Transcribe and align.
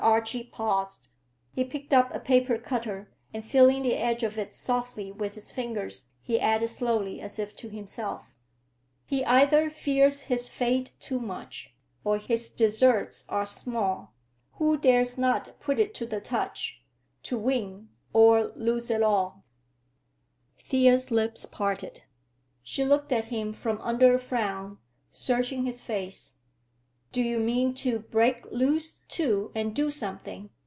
Archie 0.03 0.45
paused. 0.45 1.09
He 1.53 1.63
picked 1.63 1.93
up 1.93 2.11
a 2.11 2.19
paper 2.19 2.57
cutter 2.57 3.11
and, 3.35 3.45
feeling 3.45 3.83
the 3.83 3.93
edge 3.93 4.23
of 4.23 4.35
it 4.35 4.55
softly 4.55 5.11
with 5.11 5.35
his 5.35 5.51
fingers, 5.51 6.09
he 6.23 6.39
added 6.39 6.69
slowly, 6.69 7.21
as 7.21 7.37
if 7.37 7.55
to 7.57 7.69
himself:— 7.69 8.25
"He 9.05 9.23
either 9.25 9.69
fears 9.69 10.21
his 10.21 10.49
fate 10.49 10.95
too 10.99 11.19
much, 11.19 11.75
Or 12.03 12.17
his 12.17 12.49
deserts 12.49 13.25
are 13.29 13.45
small, 13.45 14.15
Who 14.53 14.75
dares 14.75 15.19
not 15.19 15.59
put 15.59 15.77
it 15.77 15.93
to 15.95 16.07
the 16.07 16.19
touch 16.19 16.83
To 17.21 17.37
win...or 17.37 18.47
lose 18.55 18.89
it 18.89 19.03
all." 19.03 19.43
Thea's 20.57 21.11
lips 21.11 21.45
parted; 21.45 22.01
she 22.63 22.83
looked 22.83 23.11
at 23.11 23.25
him 23.25 23.53
from 23.53 23.79
under 23.81 24.15
a 24.15 24.19
frown, 24.19 24.79
searching 25.11 25.65
his 25.67 25.79
face. 25.79 26.39
"Do 27.13 27.21
you 27.21 27.39
mean 27.41 27.73
to 27.73 27.99
break 27.99 28.49
loose, 28.53 29.01
too, 29.09 29.51
and—do 29.53 29.91
something?" 29.91 30.49